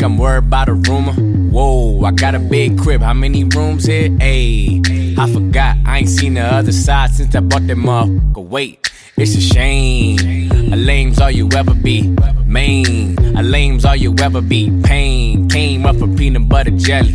[0.00, 1.12] think I'm worried about a rumor?
[1.12, 3.02] Whoa, I got a big crib.
[3.02, 4.08] How many rooms here?
[4.08, 5.76] Ayy, I forgot.
[5.84, 8.42] I ain't seen the other side since I bought that motherfucker.
[8.42, 10.50] Wait, it's a shame.
[10.72, 12.16] A lame's all you ever be.
[12.46, 14.70] Main, a lame's all you ever be.
[14.82, 17.14] Pain came up for peanut butter jelly.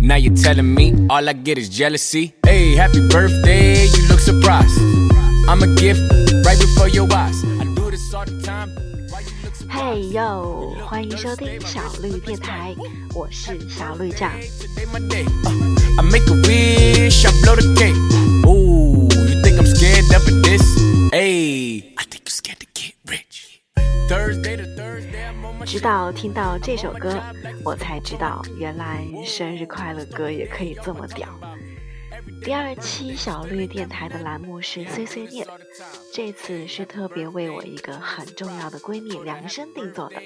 [0.00, 2.34] Now you're telling me all I get is jealousy.
[2.44, 4.76] Hey, happy birthday, you look surprised.
[5.48, 6.00] I'm a gift
[6.44, 7.55] right before your eyes.
[9.98, 12.76] 嘿呦，欢迎收听小绿电台，
[13.14, 14.30] 我是小绿酱。
[25.64, 27.18] 直到听到这首歌，
[27.64, 31.26] 我才知道原来生日快乐歌也可以这么屌。
[32.42, 35.46] 第二期小绿电台的栏目是碎碎念，
[36.12, 40.16] 这次是特别为我一个很重要的闺蜜量身定做的。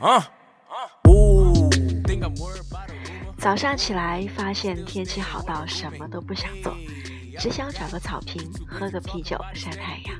[0.00, 0.22] Uh?
[3.38, 6.74] 早上起来发现天气好到什么都不想做，
[7.37, 10.15] 只想找个草坪喝个啤酒晒太阳。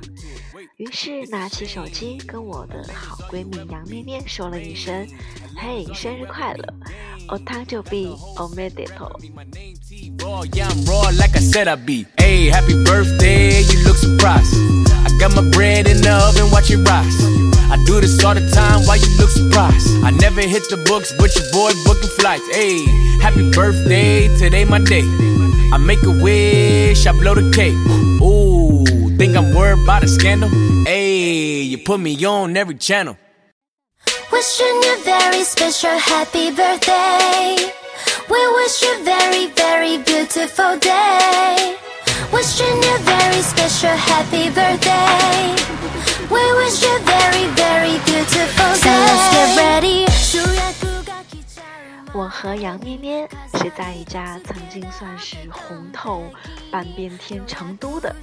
[0.76, 6.74] 于是拿起手机跟我的好闺蜜杨咩咩说了一声：“嘿，生日快乐！
[7.28, 9.08] お誕生日おめでと
[17.85, 19.87] do this all the time, why you look surprised?
[20.03, 22.47] I never hit the books, but your boy booking flights.
[22.49, 22.85] Hey,
[23.21, 25.03] happy birthday, today my day.
[25.71, 27.75] I make a wish, I blow the cake.
[28.21, 28.83] Ooh,
[29.17, 30.49] think I'm worried about a scandal?
[30.85, 33.17] Hey, you put me on every channel.
[34.31, 37.55] Wishing you very special happy birthday.
[38.29, 41.77] We wish you very, very beautiful day.
[42.33, 45.55] Wishing you very special happy birthday.
[46.29, 47.24] We wish you very,
[52.13, 56.23] 我和杨咩咩是在一家曾经算是红透
[56.71, 58.15] 半边天成都的，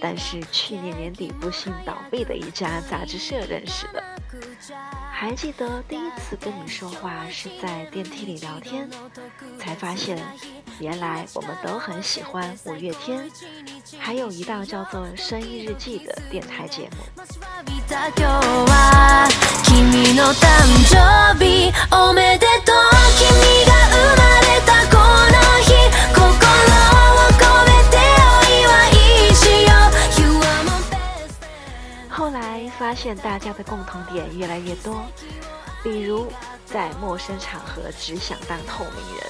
[0.00, 4.02] 但是去年年底不幸倒闭的一家杂志社认识的。
[5.10, 8.88] 还记得第一次跟你说话是在电梯里聊天，
[9.58, 10.18] 才发现
[10.78, 13.30] 原来我们都很喜欢五月天，
[13.98, 17.22] 还有一档叫做《生意日记》的电台节目。
[32.08, 35.02] 后来发现大家的共同点越来越多，
[35.82, 36.30] 比如
[36.64, 39.26] 在陌生场合只想当透明人，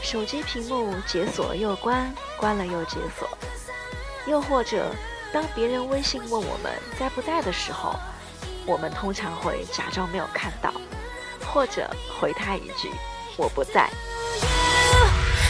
[0.00, 3.28] 手机屏幕解锁又关，关了又解锁，
[4.26, 4.94] 又或者
[5.33, 7.95] 当别人微信问我们在不在的时候，
[8.65, 10.71] 我们通常会假装没有看到，
[11.45, 11.89] 或者
[12.19, 12.89] 回他一句
[13.37, 13.89] 我不在。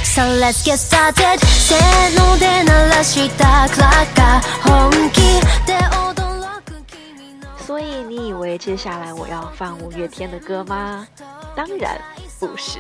[0.04, 5.22] So let's get started せーので鳴らしたクラッカー本気
[5.66, 11.06] で驚く君の所以你以为接下来我要放五月天的歌吗？
[11.56, 12.00] 当然
[12.40, 12.80] 不是。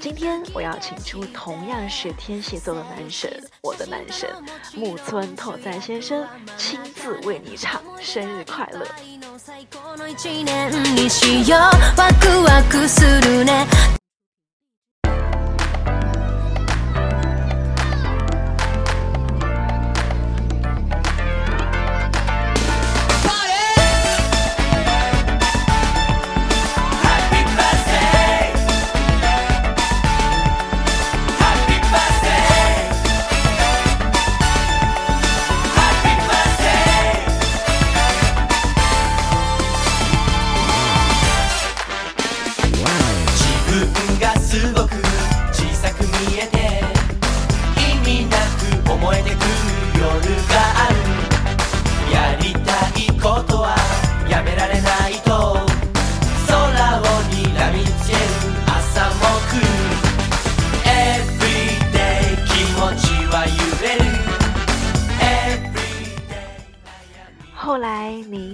[0.00, 3.30] 今天我要请出同样是天蝎座的男神，
[3.60, 4.30] 我的男神
[4.74, 8.86] 木村拓哉先生亲自为你唱生日快乐。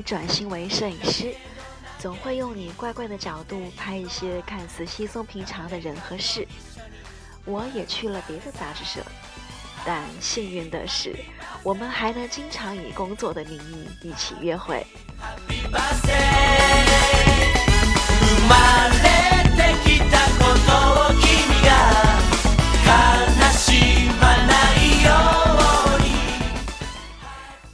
[0.06, 1.34] 转型为摄影师，
[1.98, 6.46] 总会用你怪怪的角度拍一些看似稀松平常的人和事。
[7.44, 9.04] 我也去了别的杂志社，
[9.84, 11.16] 但幸运的是，
[11.64, 14.86] 我们还能经常以工作的名义一起约会。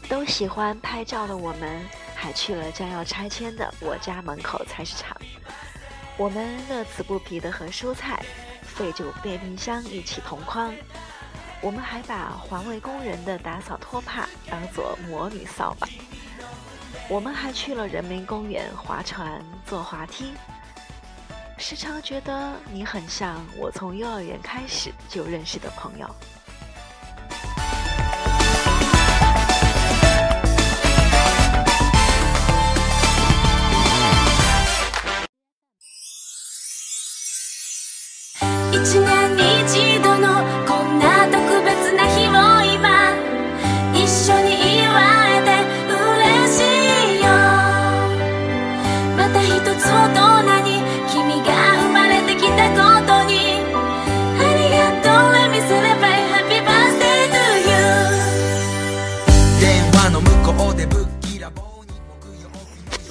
[0.08, 1.84] 都喜欢拍照的我们。
[2.22, 5.16] 还去了将要拆迁的我家门口菜市场。
[6.16, 8.24] 我们乐此不疲地和蔬菜、
[8.62, 10.72] 废旧电冰箱一起同框。
[11.60, 15.88] 我们还把环卫工人的打扫拖把当做魔女扫把。
[17.08, 20.32] 我们还去了人民公园划船、坐滑梯。
[21.58, 26.08] 时常觉得你很像我从幼儿园开始就认识的朋友。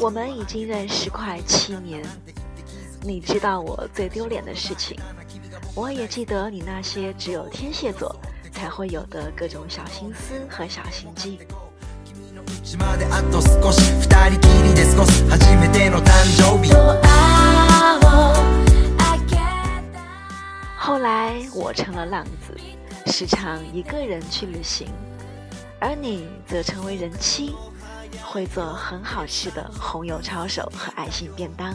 [0.04, 2.04] 我们已经认识快七年，
[3.02, 5.00] 你知道我最丢脸的事情，
[5.75, 8.15] 我也记得你那些只有天蝎座
[8.53, 11.39] 才会有的各种小心思和小心机。
[12.65, 18.35] 日まであと少し二人きりで過ごす初めての誕生日ドアを
[18.99, 19.37] 開け
[19.93, 20.01] た
[20.77, 22.57] 后来我成了浪子，
[23.07, 24.89] 时常一个人去旅行，
[25.79, 27.55] 而你则成为人妻，
[28.25, 31.75] 会做很好吃的红油抄手和爱心便当。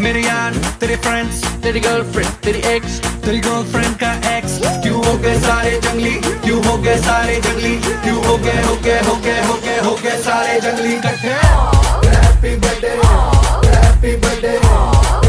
[0.00, 5.38] मेरे यार, तेरे फ्रेंड्स तेरी गर्लफ्रेंड तेरी एक्स तेरी गर्लफ्रेंड का एक्स क्यों हो गए
[5.40, 6.14] सारे जंगली?
[6.44, 7.74] क्यों हो गए सारे जंगली?
[8.04, 11.34] क्यों हो गए हो गए हो गए हो गए हो गए सारे जंगली इकट्ठे?
[12.14, 12.90] Happy birthday
[13.74, 14.54] happy birthday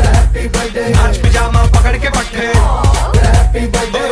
[0.08, 2.48] happy birthday पिजामा पकड़ के पट्टे।
[3.18, 4.04] हैप्पी बर्थडे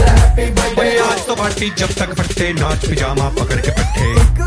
[0.00, 4.37] हैप्पी बर्थडे आज तो पार्टी जब तक फटते, नाच पिजामा पकड़ के पट्टे।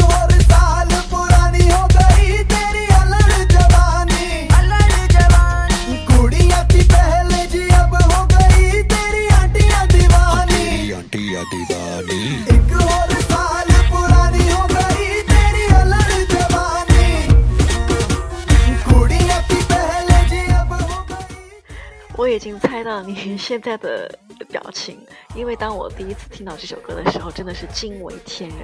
[22.17, 24.07] 我已经猜到你现在的
[24.47, 24.99] 表情，
[25.35, 28.59] 因为当我第一次听到这首歌的时候，真的是惊为天人。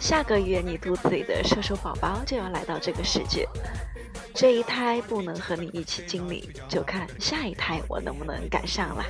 [0.00, 3.48] 下个月你肚子里的射手宝宝就要来到这个世界，
[4.34, 9.04] 这一胎不能和你一起经历，就看下一胎我能不能赶上了。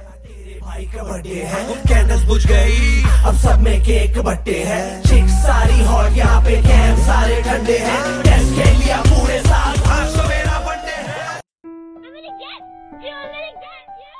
[0.61, 5.79] भाई का बर्थडे है कैंडल्स बुझ गई अब सब में केक बट्टे हैं चिक सारी
[5.85, 10.59] हॉट यहाँ पे कैंप सारे ठंडे हैं टेस्ट खेल लिया पूरे साल आज तो मेरा
[10.67, 11.19] बर्थडे है
[11.63, 12.61] I'm gonna get
[13.05, 14.13] you, I'm gonna get you.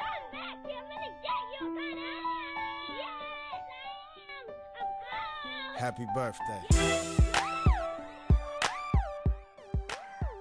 [0.00, 2.16] Come back here, I'm gonna get you, Connor.
[3.00, 3.88] Yes, I
[4.34, 4.46] am.
[4.80, 5.32] I'm proud.
[5.84, 6.62] Happy birthday.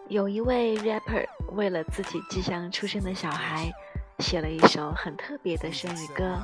[0.09, 3.71] 有一位 rapper 为了自己即将出生的小孩，
[4.20, 6.38] 写了一首很特别的生日歌，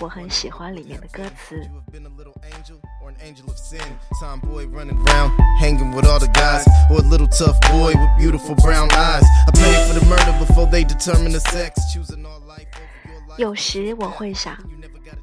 [0.00, 1.56] 我很喜欢里面的歌词。
[1.56, 3.82] You have been a little angel or an angel of sin.
[4.20, 6.64] Tomboy running around, hanging with all the guys.
[6.90, 9.24] Or a little tough boy with beautiful brown eyes.
[9.46, 11.80] I paid for the murder before they determine the sex.
[11.92, 13.38] Choosing all life over your life.
[13.38, 14.56] 有时我会想，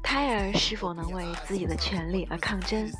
[0.02, 2.90] 胎儿是否能为自己的权利而抗争？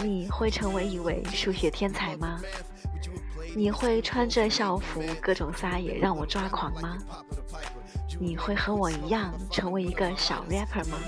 [0.00, 2.38] 你会成为一位数学天才吗？
[3.56, 6.98] 你会穿着校服各种撒野让我抓狂吗？
[8.18, 10.98] 你会和我一样成为一个小 rapper 吗？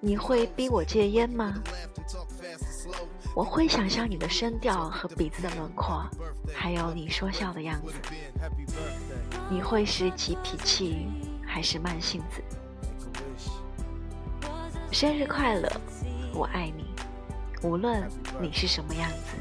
[0.00, 1.54] 你会逼我戒烟吗？
[3.34, 6.04] 我会想象你的声调和鼻子的轮廓，
[6.52, 7.94] 还有你说笑的样子。
[9.48, 11.08] 你会是急脾气
[11.46, 12.42] 还是慢性子？
[14.90, 15.70] 生日快乐，
[16.34, 16.84] 我爱你，
[17.62, 18.06] 无论
[18.40, 19.36] 你是什么样子。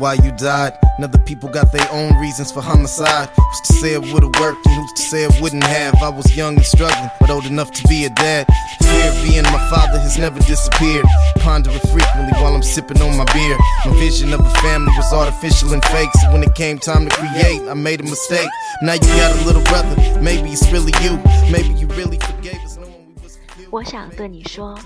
[0.00, 0.78] why you died.
[0.96, 3.28] And other people got their own reasons for homicide.
[3.36, 5.94] Who's to say it would've worked and who's to say it wouldn't have?
[6.02, 8.46] I was young and struggling, but old enough to be a dad.
[8.80, 11.06] The fear of being my father has never disappeared.
[11.40, 13.56] Ponder it frequently while I'm sipping on my beer.
[13.84, 16.10] My vision of a family was artificial and fake.
[16.20, 18.48] So when it came time to create, I made a mistake.
[18.82, 19.94] Now you got a little brother.
[20.20, 21.18] Maybe it's really you.
[21.52, 22.76] Maybe you really forgave us.
[22.86, 23.68] knowing we was confused.
[23.70, 24.78] 我想对你说，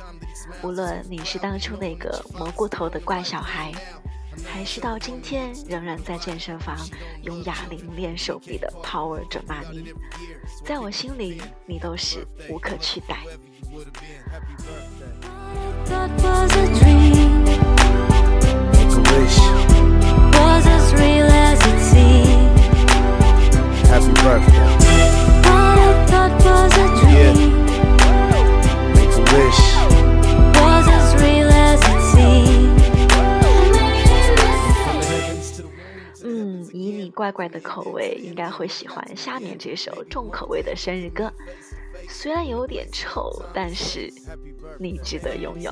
[0.63, 3.73] 无论你是当初那个蘑菇头的怪小孩，
[4.44, 6.76] 还是到今天仍然在健身房
[7.24, 9.94] 用哑铃练手臂的 Power 准妈咪，
[10.66, 13.20] 在我心里你都是无可取代。
[15.86, 16.52] That was
[37.26, 41.32] 怪怪的口味，应该会喜欢下面这首重口味的生日歌。
[42.08, 44.14] 虽然有点臭，但是
[44.78, 45.72] 你值得拥有。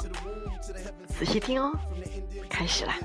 [1.07, 1.71] 仔细听哦，
[2.49, 2.97] 开始啦！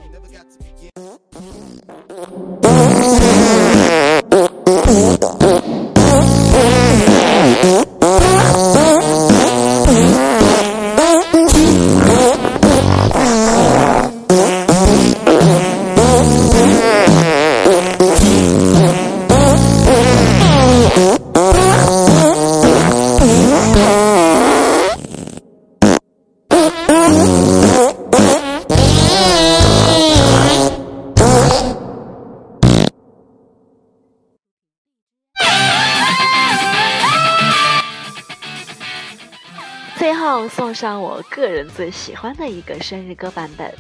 [40.49, 43.73] 送上我个人最喜欢的一个生日歌版本，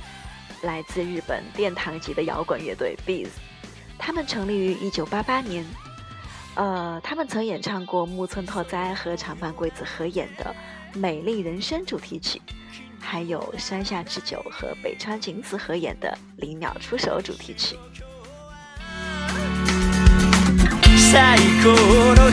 [0.62, 3.28] 来自日本殿堂级的摇滚乐队 Bees，
[3.98, 5.66] 他们成立于1988年。
[6.54, 10.54] 呃，他们曾演唱过木村拓哉和长坂贵子合演的
[10.98, 12.40] 《美丽人生》主题曲，
[12.98, 17.76] 还有山下智久和北川景子合演的《零秒出手》主题曲。
[21.10, 21.20] 最
[21.62, 21.70] 高
[22.14, 22.30] の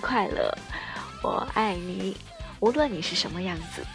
[0.00, 0.56] 快乐！
[1.22, 2.16] 我爱你，
[2.60, 3.86] 无论你是什么样子。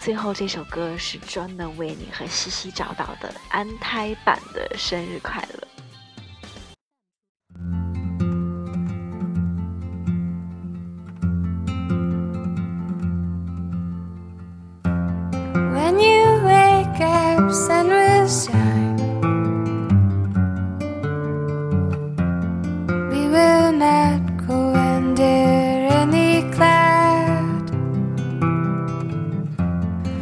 [0.00, 5.63] 最后这首歌是专门为你和西西找到的安胎版的生日快乐。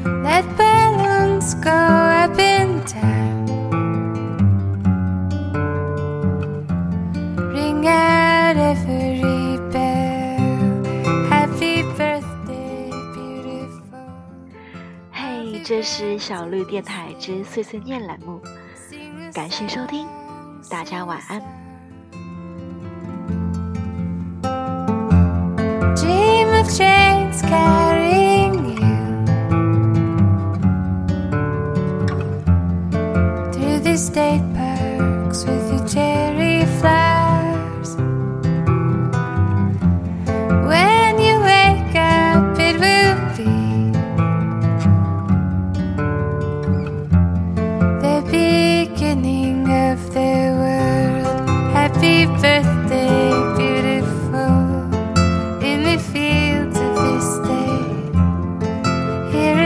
[0.04, 3.46] Let balloons go up and down.
[7.52, 10.82] Ring out every bell.
[11.28, 14.00] Happy birthday, beautiful.
[15.12, 18.40] 嘿，这是小绿电台之碎碎念栏目，
[19.32, 20.06] 感谢收听，
[20.68, 21.61] 大家晚安。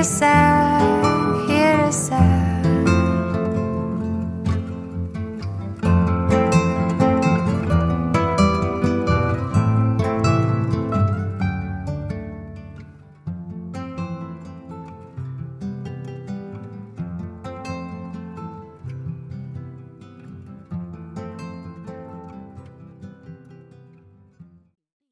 [0.06, 0.55] sad.